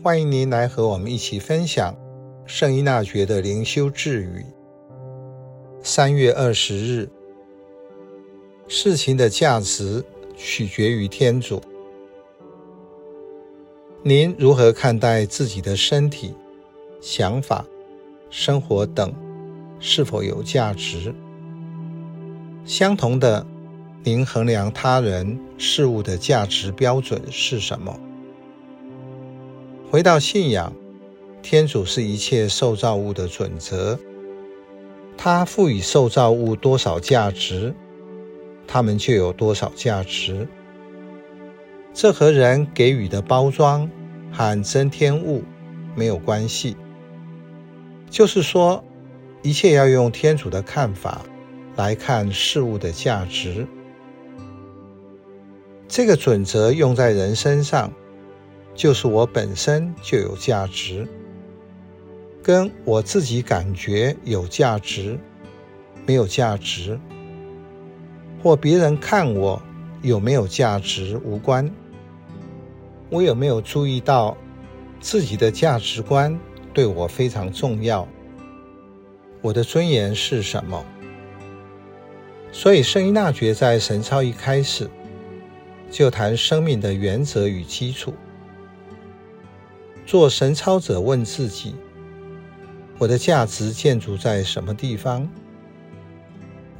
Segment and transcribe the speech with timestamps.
[0.00, 1.92] 欢迎您来和我们一起分享
[2.46, 4.46] 圣依纳爵的灵修智语。
[5.82, 7.10] 三月二十日，
[8.68, 10.04] 事情的价值
[10.36, 11.60] 取决于天主。
[14.04, 16.32] 您如何看待自己的身体、
[17.00, 17.64] 想法、
[18.30, 19.12] 生活等
[19.80, 21.12] 是否有价值？
[22.64, 23.44] 相同的，
[24.04, 27.98] 您衡量他人事物的价值标准是什么？
[29.90, 30.70] 回到信仰，
[31.40, 33.98] 天主是一切受造物的准则。
[35.16, 37.74] 他赋予受造物多少价值，
[38.66, 40.46] 他们就有多少价值。
[41.94, 43.88] 这和人给予的包装
[44.30, 45.42] 和增添物
[45.96, 46.76] 没有关系。
[48.10, 48.84] 就是说，
[49.42, 51.22] 一切要用天主的看法
[51.76, 53.66] 来看事物的价值。
[55.88, 57.90] 这个准则用在人身上。
[58.78, 61.04] 就是我本身就有价值，
[62.40, 65.18] 跟我自己感觉有价值、
[66.06, 66.96] 没有价值，
[68.40, 69.60] 或别人看我
[70.00, 71.68] 有没有价值无关。
[73.10, 74.36] 我有没有注意到
[75.00, 76.38] 自己的价值观
[76.72, 78.06] 对我非常重要？
[79.42, 80.84] 我的尊严是什么？
[82.52, 84.88] 所以圣依纳爵在神操一开始
[85.90, 88.14] 就谈生命的原则与基础。
[90.08, 91.74] 做神操者问自己：
[92.96, 95.28] 我的价值建筑在什么地方？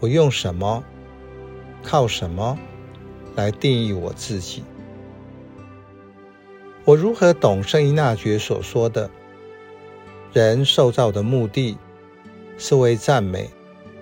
[0.00, 0.82] 我用什么、
[1.82, 2.58] 靠什么
[3.36, 4.64] 来定义我自己？
[6.86, 9.10] 我如何懂圣依纳爵所说的：
[10.32, 11.76] 人受造的目的
[12.56, 13.50] 是为赞美、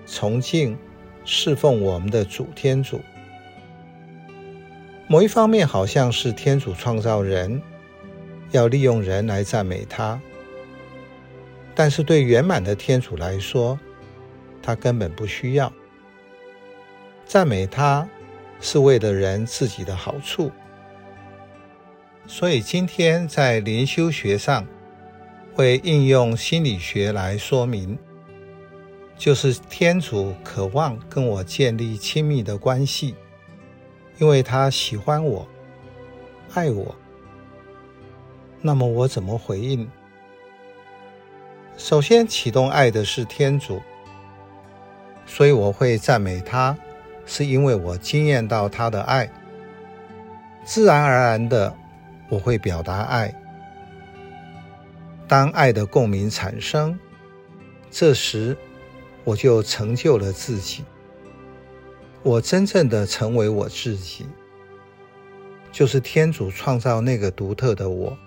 [0.05, 0.77] 崇敬、
[1.25, 3.01] 侍奉我们的主天主？
[5.09, 7.61] 某一方面，好像是天主创造人。
[8.51, 10.19] 要利用人来赞美他，
[11.75, 13.77] 但是对圆满的天主来说，
[14.61, 15.71] 他根本不需要
[17.25, 18.07] 赞美他，
[18.61, 20.51] 是为了人自己的好处。
[22.25, 24.65] 所以今天在灵修学上
[25.53, 27.97] 会应用心理学来说明，
[29.17, 33.15] 就是天主渴望跟我建立亲密的关系，
[34.19, 35.47] 因为他喜欢我，
[36.53, 36.95] 爱我。
[38.61, 39.89] 那么我怎么回应？
[41.77, 43.81] 首先启动爱的是天主，
[45.25, 46.75] 所以我会赞美他，
[47.25, 49.31] 是因为我惊艳到他的爱。
[50.65, 51.73] 自然而然的，
[52.29, 53.33] 我会表达爱。
[55.27, 56.99] 当爱的共鸣产生，
[57.91, 58.57] 这时
[59.23, 60.83] 我就成就了自己。
[62.23, 64.25] 我真正的成为我自己，
[65.71, 68.17] 就是天主创造那个独特的我。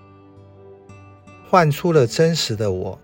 [1.51, 2.97] 唤出了真实的我，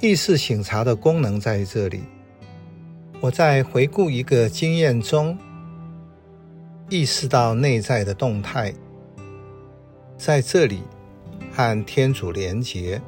[0.00, 2.04] 意识醒察的功能在这里。
[3.20, 5.36] 我在回顾一个经验中，
[6.88, 8.72] 意识到内在的动态，
[10.16, 10.84] 在这里
[11.50, 13.02] 和天主连结。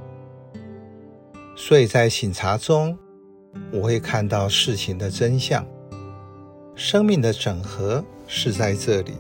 [1.55, 2.99] 所以在醒察中，
[3.71, 5.65] 我会看到事情的真相，
[6.75, 9.13] 生命的整合是在这里。